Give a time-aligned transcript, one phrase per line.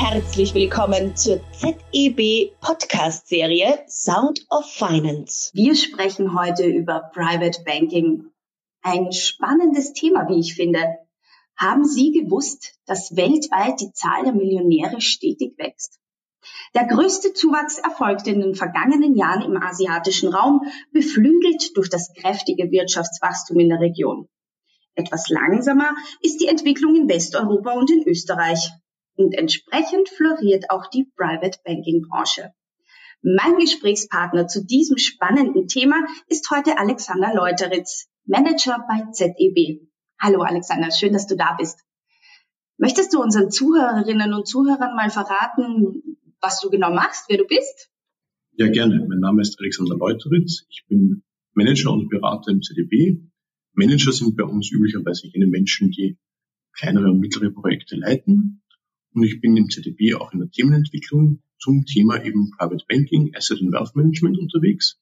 [0.00, 5.50] herzlich willkommen zur ZEB Podcast Serie Sound of Finance.
[5.54, 8.26] Wir sprechen heute über Private Banking.
[8.80, 10.84] Ein spannendes Thema, wie ich finde.
[11.56, 15.98] Haben Sie gewusst, dass weltweit die Zahl der Millionäre stetig wächst?
[16.76, 20.60] Der größte Zuwachs erfolgte in den vergangenen Jahren im asiatischen Raum,
[20.92, 24.28] beflügelt durch das kräftige Wirtschaftswachstum in der Region.
[24.94, 28.70] Etwas langsamer ist die Entwicklung in Westeuropa und in Österreich.
[29.18, 32.52] Und entsprechend floriert auch die Private Banking Branche.
[33.20, 39.88] Mein Gesprächspartner zu diesem spannenden Thema ist heute Alexander Leuteritz, Manager bei ZEB.
[40.20, 41.80] Hallo Alexander, schön, dass du da bist.
[42.76, 47.90] Möchtest du unseren Zuhörerinnen und Zuhörern mal verraten, was du genau machst, wer du bist?
[48.52, 49.04] Ja, gerne.
[49.08, 50.64] Mein Name ist Alexander Leuteritz.
[50.70, 53.20] Ich bin Manager und Berater im ZDB.
[53.72, 56.18] Manager sind bei uns üblicherweise jene Menschen, die
[56.72, 58.62] kleinere und mittlere Projekte leiten
[59.14, 63.60] und ich bin im ZDB auch in der Themenentwicklung zum Thema eben Private Banking, Asset
[63.60, 64.98] and Wealth Management unterwegs.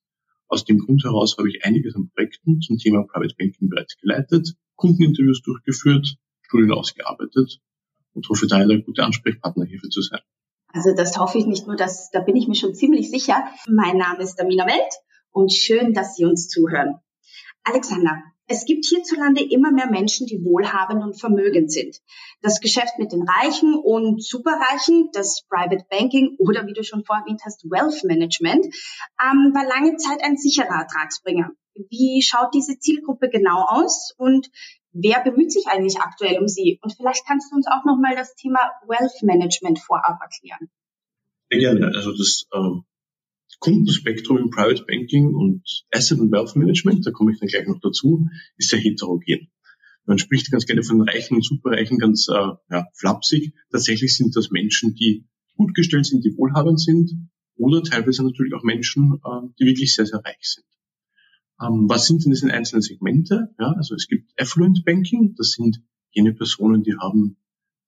[0.48, 4.54] Aus dem Grund heraus habe ich einiges an Projekten zum Thema Private Banking bereits geleitet,
[4.76, 7.60] Kundeninterviews durchgeführt, Studien ausgearbeitet
[8.14, 10.20] und hoffe daher der gute Ansprechpartner hierfür zu sein.
[10.68, 13.44] Also das hoffe ich nicht nur, dass, da bin ich mir schon ziemlich sicher.
[13.68, 14.92] Mein Name ist Damina Welt
[15.30, 16.96] und schön, dass Sie uns zuhören.
[17.64, 22.00] Alexander, es gibt hierzulande immer mehr Menschen, die wohlhabend und vermögend sind.
[22.42, 27.38] Das Geschäft mit den Reichen und Superreichen, das Private Banking oder wie du schon vorhin
[27.44, 28.66] hast, Wealth Management,
[29.20, 31.50] ähm, war lange Zeit ein sicherer Ertragsbringer.
[31.90, 34.48] Wie schaut diese Zielgruppe genau aus und
[34.92, 36.78] wer bemüht sich eigentlich aktuell um sie?
[36.82, 40.70] Und vielleicht kannst du uns auch nochmal das Thema Wealth Management vorab erklären.
[41.50, 41.92] Sehr gerne.
[41.94, 42.84] Also das ähm,
[43.58, 47.80] Kundenspektrum im Private Banking und Asset and Wealth Management, da komme ich dann gleich noch
[47.80, 49.48] dazu, ist sehr heterogen.
[50.04, 53.54] Man spricht ganz gerne von Reichen und Superreichen ganz äh, ja, flapsig.
[53.70, 57.10] Tatsächlich sind das Menschen, die gut gestellt sind, die wohlhabend sind
[57.56, 60.66] oder teilweise natürlich auch Menschen, äh, die wirklich sehr, sehr reich sind.
[61.60, 63.54] Ähm, was sind denn diese einzelnen Segmente?
[63.58, 67.36] Ja, also es gibt Affluent Banking, das sind jene Personen, die haben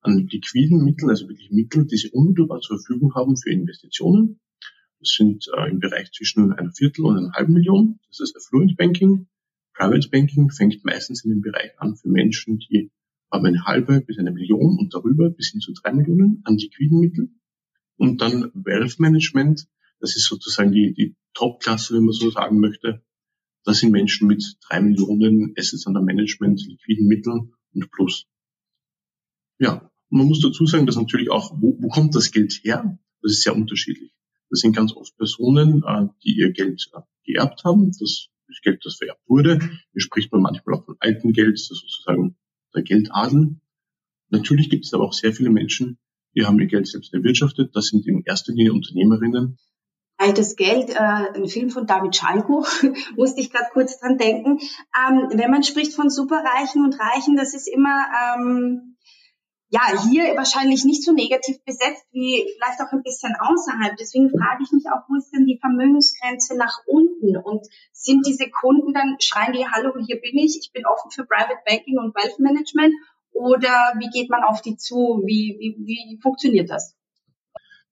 [0.01, 4.41] an liquiden Mitteln, also wirklich Mittel, die sie unmittelbar zur Verfügung haben für Investitionen.
[5.01, 8.01] Das sind äh, im Bereich zwischen einer Viertel und einer halben Million.
[8.09, 9.29] Das ist Affluent Banking.
[9.75, 12.91] Private Banking fängt meistens in dem Bereich an für Menschen, die
[13.31, 16.99] haben eine halbe bis eine Million und darüber bis hin zu drei Millionen an liquiden
[16.99, 17.41] Mitteln.
[17.97, 19.69] Und dann Wealth Management,
[20.01, 23.05] das ist sozusagen die, die Top-Klasse, wenn man so sagen möchte.
[23.65, 28.27] Das sind Menschen mit drei Millionen Assets under Management, liquiden Mitteln und plus.
[29.59, 32.99] Ja, man muss dazu sagen, dass natürlich auch, wo, wo kommt das Geld her?
[33.21, 34.13] Das ist sehr unterschiedlich.
[34.51, 37.89] Das sind ganz oft Personen, äh, die ihr Geld äh, geerbt haben.
[37.89, 39.59] Das ist Geld, das vererbt wurde.
[39.59, 42.37] Hier spricht man manchmal auch von alten Geld, das ist sozusagen
[42.75, 43.61] der Geldadel.
[44.31, 45.99] Natürlich gibt es aber auch sehr viele Menschen,
[46.35, 47.75] die haben ihr Geld selbst erwirtschaftet.
[47.75, 49.59] Das sind in erster Linie Unternehmerinnen.
[50.21, 52.67] Altes Geld, äh, ein Film von David Schalko,
[53.17, 54.59] musste ich gerade kurz dran denken.
[54.59, 58.97] Ähm, wenn man spricht von Superreichen und Reichen, das ist immer ähm,
[59.71, 63.97] ja, hier wahrscheinlich nicht so negativ besetzt wie vielleicht auch ein bisschen außerhalb.
[63.99, 67.37] Deswegen frage ich mich auch, wo ist denn die Vermögensgrenze nach unten?
[67.37, 71.27] Und sind diese Kunden dann, schreien die, hallo, hier bin ich, ich bin offen für
[71.27, 72.95] Private Banking und Wealth Management?
[73.33, 75.23] Oder wie geht man auf die zu?
[75.27, 76.97] Wie, wie, wie funktioniert das?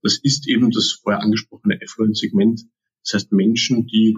[0.03, 2.62] Das ist eben das vorher angesprochene Affluent-Segment.
[3.04, 4.16] Das heißt Menschen, die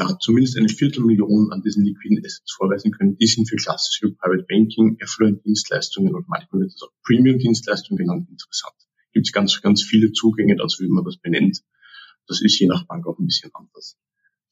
[0.00, 4.46] ja, zumindest eine Viertelmillion an diesen liquiden Assets vorweisen können, die sind für klassische Private
[4.48, 8.74] Banking, Affluent-Dienstleistungen und manchmal wird das auch Premium-Dienstleistungen genannt interessant.
[9.12, 11.60] Gibt es ganz, ganz viele Zugänge dazu, wie man das benennt.
[12.26, 13.98] Das ist je nach Bank auch ein bisschen anders.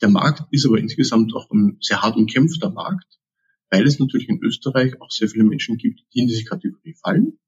[0.03, 3.19] Der Markt ist aber insgesamt auch ein sehr hart umkämpfter Markt,
[3.71, 7.39] weil es natürlich in Österreich auch sehr viele Menschen gibt, die in diese Kategorie fallen.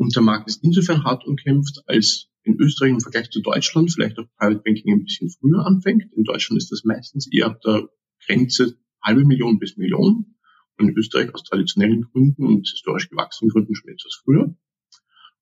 [0.00, 4.18] Und der Markt ist insofern hart umkämpft, als in Österreich im Vergleich zu Deutschland vielleicht
[4.18, 6.10] auch Private Banking ein bisschen früher anfängt.
[6.14, 7.86] In Deutschland ist das meistens eher ab der
[8.24, 10.36] Grenze halbe Million bis Million.
[10.78, 14.56] Und in Österreich aus traditionellen Gründen und historisch gewachsenen Gründen schon etwas früher.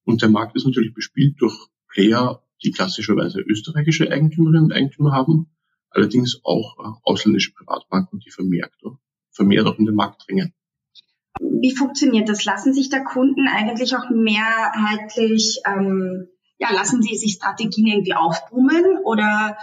[0.03, 1.55] Und der Markt ist natürlich bespielt durch
[1.87, 5.55] Player, die klassischerweise österreichische Eigentümerinnen und Eigentümer haben,
[5.91, 8.73] allerdings auch äh, ausländische Privatbanken, die vermehrt,
[9.31, 10.53] vermehrt auch in den Markt drängen.
[11.41, 12.45] Wie funktioniert das?
[12.45, 18.99] Lassen sich da Kunden eigentlich auch mehrheitlich ähm, ja, lassen Sie sich Strategien irgendwie aufbrummen
[19.05, 19.57] oder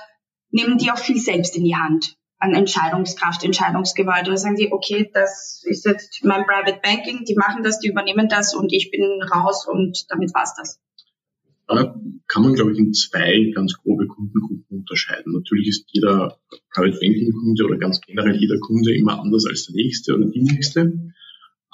[0.50, 5.10] nehmen die auch viel selbst in die Hand an Entscheidungskraft, Entscheidungsgewalt oder sagen die, okay,
[5.13, 9.04] das ist jetzt mein Private Banking, die machen das, die übernehmen das und ich bin
[9.33, 10.80] raus und damit war's das.
[11.68, 11.95] Da
[12.27, 15.33] kann man, glaube ich, in zwei ganz grobe Kundengruppen unterscheiden.
[15.33, 16.39] Natürlich ist jeder
[16.74, 20.44] Private Banking Kunde oder ganz generell jeder Kunde immer anders als der nächste oder die
[20.44, 21.12] nächste.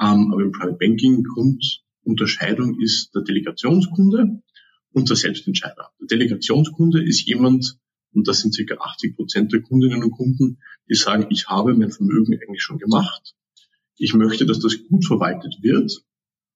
[0.02, 4.42] Ähm, aber im Private Banking Grundunterscheidung ist der Delegationskunde
[4.94, 5.92] und der Selbstentscheider.
[6.00, 7.78] Der Delegationskunde ist jemand,
[8.14, 10.58] und das sind circa 80 Prozent der Kundinnen und Kunden,
[10.90, 13.36] die sagen, ich habe mein Vermögen eigentlich schon gemacht.
[13.96, 16.04] Ich möchte, dass das gut verwaltet wird.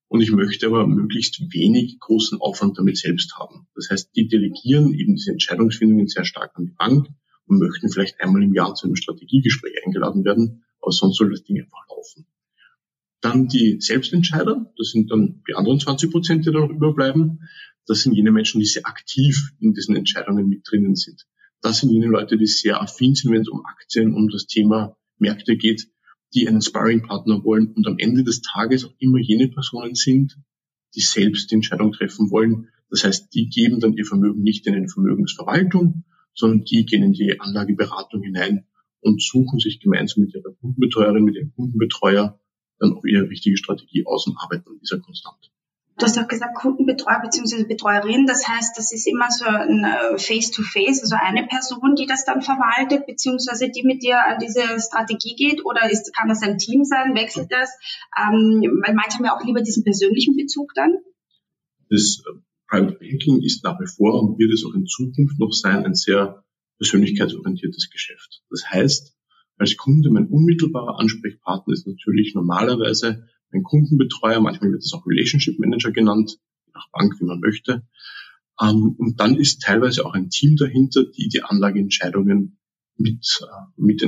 [0.08, 3.68] Und ich möchte aber möglichst wenig großen Aufwand damit selbst haben.
[3.76, 7.08] Das heißt, die delegieren eben diese Entscheidungsfindungen sehr stark an die Bank
[7.48, 11.44] und möchten vielleicht einmal im Jahr zu einem Strategiegespräch eingeladen werden, aber sonst soll das
[11.44, 12.28] Ding einfach laufen.
[13.22, 17.48] Dann die Selbstentscheider, das sind dann die anderen 20 Prozent, die da noch überbleiben.
[17.88, 21.26] Das sind jene Menschen, die sehr aktiv in diesen Entscheidungen mit drinnen sind.
[21.62, 24.98] Das sind jene Leute, die sehr affin sind, wenn es um Aktien, um das Thema
[25.18, 25.88] Märkte geht,
[26.34, 30.38] die einen Sparringpartner wollen und am Ende des Tages auch immer jene Personen sind,
[30.94, 32.70] die selbst die Entscheidung treffen wollen.
[32.90, 36.04] Das heißt, die geben dann ihr Vermögen nicht in eine Vermögensverwaltung,
[36.34, 38.66] sondern die gehen in die Anlageberatung hinein
[39.00, 42.40] und suchen sich gemeinsam mit ihrer Kundenbetreuerin, mit ihrem Kundenbetreuer
[42.80, 45.52] dann auch ihre richtige Strategie aus und arbeiten an dieser konstant.
[45.98, 47.64] Du hast auch gesagt Kundenbetreuer bzw.
[47.64, 48.26] Betreuerin.
[48.26, 52.26] Das heißt, das ist immer so ein äh, Face-to-Face, -face, also eine Person, die das
[52.26, 55.64] dann verwaltet, beziehungsweise die mit dir an diese Strategie geht.
[55.64, 57.16] Oder ist, kann das ein Team sein?
[57.16, 57.70] Wechselt das?
[58.20, 60.98] Ähm, weil manche haben ja auch lieber diesen persönlichen Bezug dann.
[61.90, 65.54] Das äh, Private Banking ist nach wie vor und wird es auch in Zukunft noch
[65.54, 66.44] sein, ein sehr
[66.78, 68.44] persönlichkeitsorientiertes Geschäft.
[68.50, 69.15] Das heißt,
[69.58, 75.60] als Kunde mein unmittelbarer Ansprechpartner ist natürlich normalerweise ein Kundenbetreuer, manchmal wird es auch Relationship
[75.60, 76.38] Manager genannt,
[76.74, 77.88] nach Bank, wie man möchte.
[78.62, 82.58] Ähm, und dann ist teilweise auch ein Team dahinter, die die Anlageentscheidungen
[82.98, 84.04] mit, äh, mit,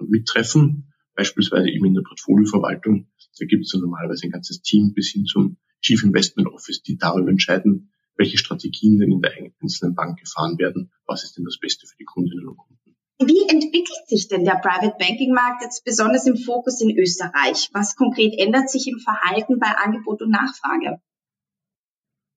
[0.00, 3.08] mittreffen, beispielsweise eben in der Portfolioverwaltung.
[3.38, 6.98] Da gibt es dann normalerweise ein ganzes Team bis hin zum Chief Investment Office, die
[6.98, 11.58] darüber entscheiden, welche Strategien denn in der einzelnen Bank gefahren werden, was ist denn das
[11.58, 12.79] Beste für die Kundinnen und Kunden.
[13.20, 17.68] Wie entwickelt sich denn der Private Banking Markt jetzt besonders im Fokus in Österreich?
[17.74, 20.96] Was konkret ändert sich im Verhalten bei Angebot und Nachfrage?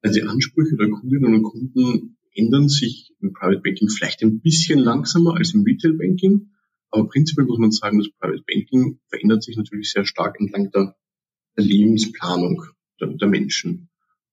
[0.02, 4.80] Also die Ansprüche der Kundinnen und Kunden ändern sich im Private Banking vielleicht ein bisschen
[4.80, 6.52] langsamer als im Retail Banking.
[6.92, 10.96] Aber prinzipiell muss man sagen, das Private Banking verändert sich natürlich sehr stark entlang der
[11.56, 12.62] Lebensplanung
[13.00, 13.90] der, der Menschen.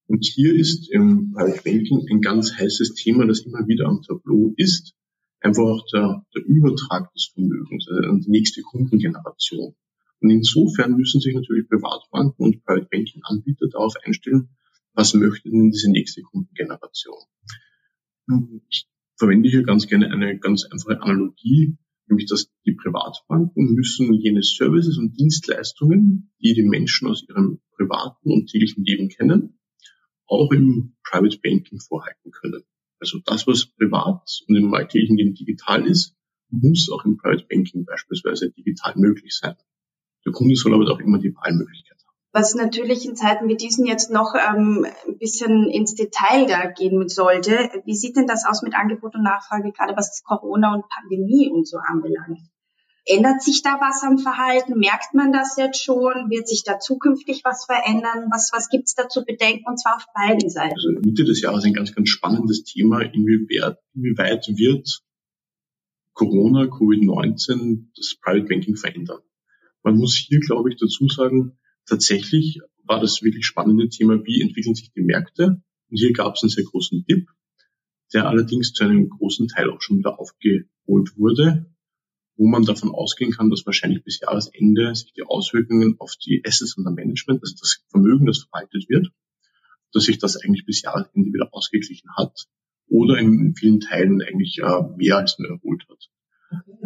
[0.08, 4.52] Und hier ist im Private Banking ein ganz heißes Thema, das immer wieder am Tableau
[4.56, 4.96] ist
[5.40, 9.74] einfach der, der Übertrag des Vermögens also an die nächste Kundengeneration.
[10.20, 14.50] Und insofern müssen sich natürlich Privatbanken und Private Banking Anbieter darauf einstellen,
[14.92, 17.18] was möchte denn diese nächste Kundengeneration.
[18.68, 24.42] Ich verwende hier ganz gerne eine ganz einfache Analogie, nämlich dass die Privatbanken müssen jene
[24.42, 29.58] Services und Dienstleistungen, die die Menschen aus ihrem privaten und täglichen Leben kennen,
[30.26, 32.62] auch im Private Banking vorhalten können.
[33.00, 36.14] Also das, was privat und im alltäglichen Leben digital ist,
[36.50, 39.56] muss auch im Private Banking beispielsweise digital möglich sein.
[40.26, 42.16] Der Kunde soll aber auch immer die Wahlmöglichkeit haben.
[42.32, 47.08] Was natürlich in Zeiten wie diesen jetzt noch ähm, ein bisschen ins Detail da gehen
[47.08, 47.70] sollte.
[47.84, 51.66] Wie sieht denn das aus mit Angebot und Nachfrage, gerade was Corona und Pandemie und
[51.66, 52.40] so anbelangt?
[53.10, 54.78] Ändert sich da was am Verhalten?
[54.78, 56.30] Merkt man das jetzt schon?
[56.30, 58.30] Wird sich da zukünftig was verändern?
[58.30, 59.64] Was, was gibt's da zu bedenken?
[59.66, 60.76] Und zwar auf beiden Seiten.
[60.76, 63.00] Also Mitte des Jahres ein ganz, ganz spannendes Thema.
[63.00, 65.02] Inwieweit, inwieweit wird
[66.12, 69.22] Corona, Covid-19 das Private Banking verändern?
[69.82, 74.76] Man muss hier, glaube ich, dazu sagen, tatsächlich war das wirklich spannende Thema, wie entwickeln
[74.76, 75.60] sich die Märkte?
[75.90, 77.28] Und hier gab es einen sehr großen Dip,
[78.14, 81.66] der allerdings zu einem großen Teil auch schon wieder aufgeholt wurde
[82.40, 86.74] wo man davon ausgehen kann, dass wahrscheinlich bis Jahresende sich die Auswirkungen auf die Assets
[86.78, 89.08] und Management, also das Vermögen, das verwaltet wird,
[89.92, 92.46] dass sich das eigentlich bis Jahresende wieder ausgeglichen hat
[92.88, 96.08] oder in vielen Teilen eigentlich äh, mehr als nur erholt hat.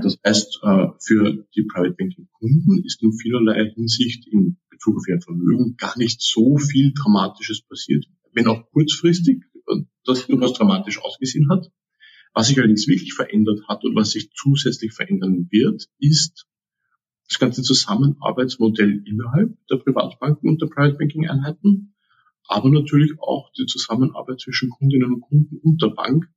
[0.03, 5.07] Das heißt, äh, für die Private Banking Kunden ist in vielerlei Hinsicht in Bezug auf
[5.07, 8.05] ihr Vermögen gar nicht so viel Dramatisches passiert.
[8.33, 11.71] Wenn auch kurzfristig äh, das durchaus dramatisch ausgesehen hat.
[12.35, 16.49] Was sich allerdings wirklich verändert hat und was sich zusätzlich verändern wird, ist
[17.29, 21.95] das ganze Zusammenarbeitsmodell innerhalb der Privatbanken und der Private Banking Einheiten,
[22.49, 26.29] aber natürlich auch die Zusammenarbeit zwischen Kundinnen und Kunden und der Bank,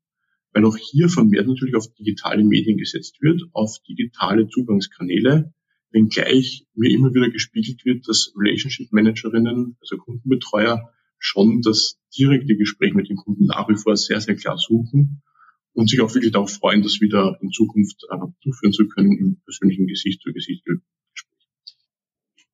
[0.53, 5.51] weil auch hier vermehrt natürlich auf digitale Medien gesetzt wird, auf digitale Zugangskanäle,
[5.89, 12.93] wenngleich mir immer wieder gespiegelt wird, dass Relationship Managerinnen, also Kundenbetreuer, schon das direkte Gespräch
[12.93, 15.23] mit den Kunden nach wie vor sehr, sehr klar suchen
[15.77, 19.41] und sich auch wirklich darauf freuen, das wieder in Zukunft äh, durchführen zu können im
[19.45, 20.81] persönlichen Gesicht zu Gesicht Gespräch.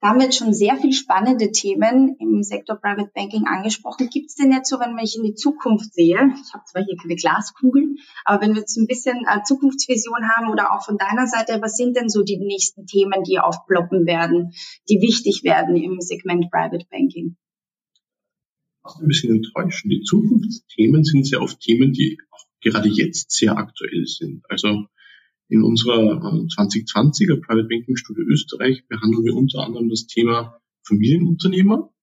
[0.02, 4.10] Da haben wir jetzt schon sehr viele spannende Themen im Sektor Private Banking angesprochen.
[4.10, 6.98] Gibt es denn jetzt so, wenn ich in die Zukunft sehe, ich habe zwar hier
[7.02, 11.26] keine Glaskugel, aber wenn wir jetzt ein bisschen äh, Zukunftsvision haben oder auch von deiner
[11.26, 14.52] Seite, was sind denn so die nächsten Themen, die aufploppen werden,
[14.90, 17.38] die wichtig werden im Segment Private Banking?
[18.84, 19.90] fast ein bisschen enttäuschen.
[19.90, 22.18] Die Zukunftsthemen sind sehr oft Themen, die
[22.64, 24.44] gerade jetzt sehr aktuell sind.
[24.50, 24.88] Also
[25.50, 31.94] in unserer 2020er äh, Private Banking Studie Österreich behandeln wir unter anderem das Thema Familienunternehmer,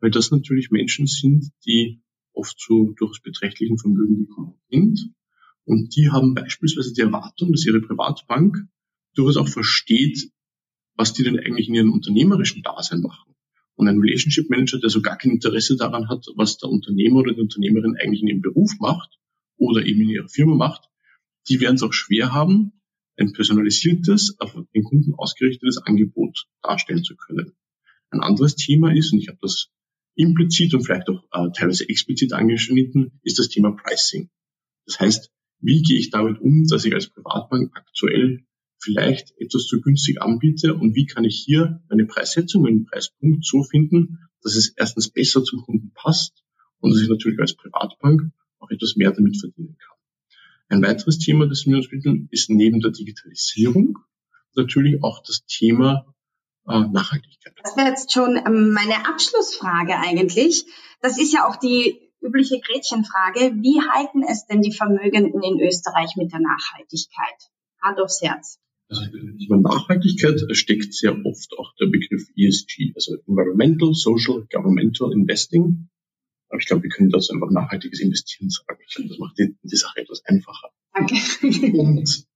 [0.00, 2.00] weil das natürlich Menschen sind, die
[2.32, 5.12] oft zu durchaus beträchtlichen Vermögen gekommen sind.
[5.64, 8.56] Und die haben beispielsweise die Erwartung, dass ihre Privatbank
[9.14, 10.30] durchaus auch versteht,
[10.96, 13.34] was die denn eigentlich in ihrem unternehmerischen Dasein machen.
[13.76, 17.34] Und ein Relationship Manager, der so gar kein Interesse daran hat, was der Unternehmer oder
[17.34, 19.18] die Unternehmerin eigentlich in ihrem Beruf macht
[19.56, 20.88] oder eben in ihrer Firma macht,
[21.48, 22.72] die werden es auch schwer haben,
[23.16, 27.52] ein personalisiertes, auf den Kunden ausgerichtetes Angebot darstellen zu können.
[28.10, 29.68] Ein anderes Thema ist, und ich habe das
[30.16, 34.30] implizit und vielleicht auch äh, teilweise explizit angeschnitten, ist das Thema Pricing.
[34.86, 35.30] Das heißt,
[35.60, 38.44] wie gehe ich damit um, dass ich als Privatbank aktuell
[38.78, 43.62] vielleicht etwas zu günstig anbiete und wie kann ich hier meine Preissetzung, meinen Preispunkt so
[43.62, 46.44] finden, dass es erstens besser zum Kunden passt
[46.80, 48.30] und dass ich natürlich als Privatbank
[48.64, 49.96] auch etwas mehr damit verdienen kann.
[50.68, 53.98] Ein weiteres Thema, das wir uns widmen, ist neben der Digitalisierung
[54.54, 56.06] natürlich auch das Thema
[56.66, 57.54] äh, Nachhaltigkeit.
[57.62, 60.64] Das wäre jetzt schon ähm, meine Abschlussfrage eigentlich.
[61.00, 63.56] Das ist ja auch die übliche Gretchenfrage.
[63.60, 67.50] Wie halten es denn die Vermögenden in Österreich mit der Nachhaltigkeit?
[67.82, 68.58] Hand aufs Herz.
[68.88, 75.88] Also Thema Nachhaltigkeit steckt sehr oft auch der Begriff ESG, also Environmental, Social, Governmental Investing.
[76.54, 78.78] Aber ich glaube, wir können dazu einfach nachhaltiges Investieren sagen.
[78.86, 80.70] Ich glaube, das macht die, die Sache etwas einfacher.
[80.92, 81.16] Danke.
[81.76, 82.28] Und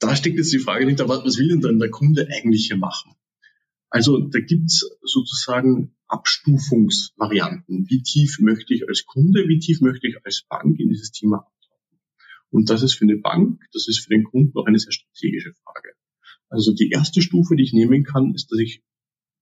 [0.00, 3.14] da steckt jetzt die Frage nicht, was will denn dann der Kunde eigentlich hier machen?
[3.88, 7.86] Also da gibt's sozusagen Abstufungsvarianten.
[7.88, 11.38] Wie tief möchte ich als Kunde, wie tief möchte ich als Bank in dieses Thema
[11.38, 12.00] abtauchen?
[12.50, 15.54] Und das ist für eine Bank, das ist für den Kunden auch eine sehr strategische
[15.54, 15.94] Frage.
[16.50, 18.82] Also die erste Stufe, die ich nehmen kann, ist, dass ich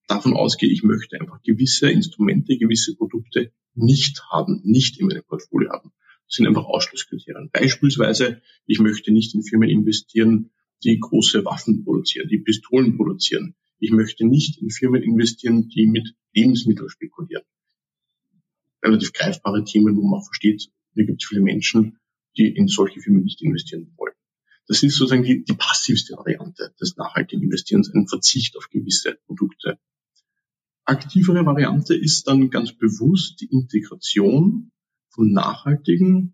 [0.07, 5.71] davon ausgehe, ich möchte einfach gewisse Instrumente, gewisse Produkte nicht haben, nicht in meinem Portfolio
[5.71, 5.91] haben.
[6.27, 7.49] Das sind einfach Ausschlusskriterien.
[7.51, 10.51] Beispielsweise, ich möchte nicht in Firmen investieren,
[10.83, 13.55] die große Waffen produzieren, die Pistolen produzieren.
[13.79, 17.43] Ich möchte nicht in Firmen investieren, die mit Lebensmitteln spekulieren.
[18.83, 21.99] Relativ greifbare Themen, wo man auch versteht, hier gibt es viele Menschen,
[22.37, 24.13] die in solche Firmen nicht investieren wollen.
[24.67, 29.79] Das ist sozusagen die, die passivste Variante des nachhaltigen Investierens, ein Verzicht auf gewisse Produkte
[30.85, 34.71] aktivere Variante ist dann ganz bewusst die Integration
[35.09, 36.33] von nachhaltigen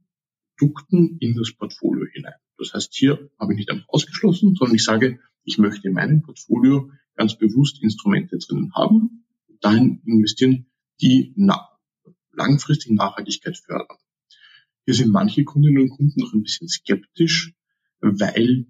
[0.58, 2.34] Produkten in das Portfolio hinein.
[2.58, 6.22] Das heißt, hier habe ich nicht einfach ausgeschlossen, sondern ich sage, ich möchte in meinem
[6.22, 9.26] Portfolio ganz bewusst Instrumente drinnen haben,
[9.62, 10.66] dahin investieren,
[11.02, 11.70] die na
[12.34, 13.98] langfristig Nachhaltigkeit fördern.
[14.86, 17.54] Hier sind manche Kundinnen und Kunden noch ein bisschen skeptisch,
[18.02, 18.66] weil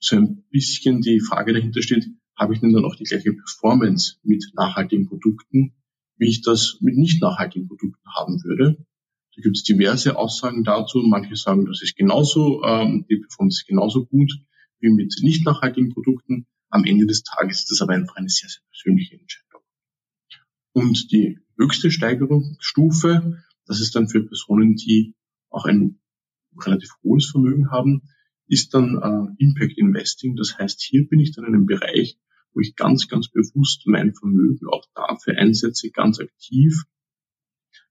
[0.00, 2.06] so ein bisschen die Frage dahinter steht,
[2.38, 5.74] habe ich denn dann auch die gleiche Performance mit nachhaltigen Produkten,
[6.16, 8.76] wie ich das mit nicht nachhaltigen Produkten haben würde.
[9.34, 10.98] Da gibt es diverse Aussagen dazu.
[10.98, 14.32] Manche sagen, das ist genauso, ähm, die Performance ist genauso gut
[14.80, 16.46] wie mit nicht nachhaltigen Produkten.
[16.70, 19.62] Am Ende des Tages ist das aber einfach eine sehr, sehr persönliche Entscheidung.
[20.72, 25.14] Und die höchste Steigerungsstufe, das ist dann für Personen, die
[25.50, 26.00] auch ein
[26.60, 28.02] relativ hohes Vermögen haben,
[28.46, 30.36] ist dann äh, Impact Investing.
[30.36, 32.18] Das heißt, hier bin ich dann in einem Bereich,
[32.52, 36.84] wo ich ganz, ganz bewusst mein Vermögen auch dafür einsetze, ganz aktiv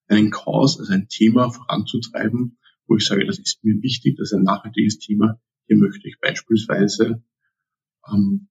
[0.08, 4.38] einen Cause, also ein Thema voranzutreiben, wo ich sage, das ist mir wichtig, das ist
[4.38, 5.40] ein nachhaltiges Thema.
[5.68, 7.24] Hier möchte ich beispielsweise
[8.10, 8.48] ähm,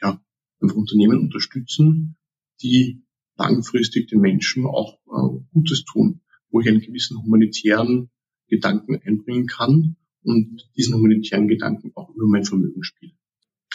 [0.00, 0.22] ja,
[0.60, 2.16] Unternehmen unterstützen,
[2.62, 3.02] die
[3.36, 6.20] langfristig den Menschen auch äh, Gutes tun,
[6.50, 8.10] wo ich einen gewissen humanitären
[8.48, 13.17] Gedanken einbringen kann und diesen humanitären Gedanken auch über mein Vermögen spiele.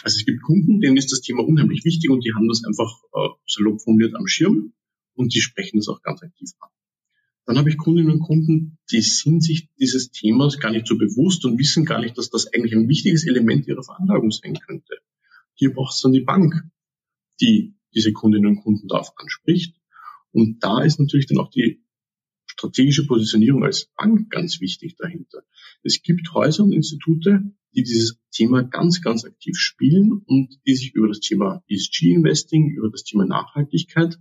[0.02, 3.02] Also es gibt Kunden, denen ist das Thema unheimlich wichtig und die haben das einfach
[3.14, 4.72] äh, salopp formuliert am Schirm
[5.14, 6.70] und die sprechen das auch ganz aktiv an.
[7.46, 11.44] Dann habe ich Kundinnen und Kunden, die sind sich dieses Themas gar nicht so bewusst
[11.44, 14.96] und wissen gar nicht, dass das eigentlich ein wichtiges Element ihrer Veranlagung sein könnte.
[15.54, 16.54] Hier braucht es dann die Bank,
[17.40, 19.76] die diese Kundinnen und Kunden darauf anspricht.
[20.32, 21.83] Und da ist natürlich dann auch die
[22.54, 25.42] strategische Positionierung als Bank ganz wichtig dahinter.
[25.82, 27.42] Es gibt Häuser und Institute,
[27.74, 32.90] die dieses Thema ganz, ganz aktiv spielen und die sich über das Thema ESG-Investing, über
[32.90, 34.18] das Thema Nachhaltigkeit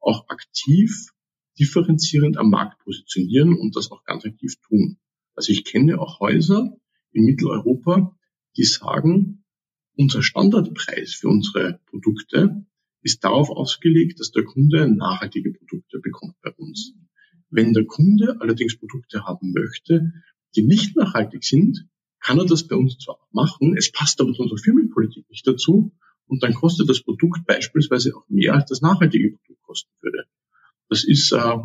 [0.00, 1.12] auch aktiv
[1.58, 4.98] differenzierend am Markt positionieren und das auch ganz aktiv tun.
[5.34, 6.76] Also ich kenne auch Häuser
[7.12, 8.16] in Mitteleuropa,
[8.56, 9.44] die sagen,
[9.96, 12.66] unser Standardpreis für unsere Produkte
[13.02, 16.92] ist darauf ausgelegt, dass der Kunde nachhaltige Produkte bekommt bei uns.
[17.50, 20.12] Wenn der Kunde allerdings Produkte haben möchte,
[20.54, 21.88] die nicht nachhaltig sind,
[22.20, 25.92] kann er das bei uns zwar machen, es passt aber zu unserer Firmenpolitik nicht dazu
[26.26, 30.24] und dann kostet das Produkt beispielsweise auch mehr, als das nachhaltige Produkt kosten würde.
[30.88, 31.56] Das ist, äh,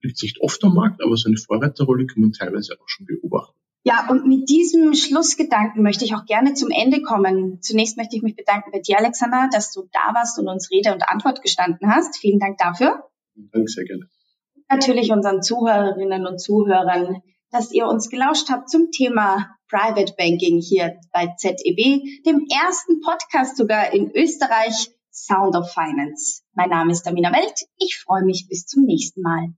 [0.00, 3.56] liegt nicht oft am Markt, aber so eine Vorreiterrolle kann man teilweise auch schon beobachten.
[3.84, 7.60] Ja, und mit diesem Schlussgedanken möchte ich auch gerne zum Ende kommen.
[7.62, 10.92] Zunächst möchte ich mich bedanken bei dir, Alexander, dass du da warst und uns Rede
[10.92, 12.16] und Antwort gestanden hast.
[12.16, 13.08] Vielen Dank dafür.
[13.34, 14.08] Danke, sehr gerne.
[14.72, 20.98] Natürlich unseren Zuhörerinnen und Zuhörern, dass ihr uns gelauscht habt zum Thema Private Banking hier
[21.12, 26.40] bei ZEB, dem ersten Podcast sogar in Österreich, Sound of Finance.
[26.54, 27.66] Mein Name ist Damina Welt.
[27.76, 29.48] Ich freue mich bis zum nächsten Mal.